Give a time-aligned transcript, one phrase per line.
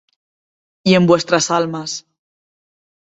[0.83, 2.07] Y en vuestras almas.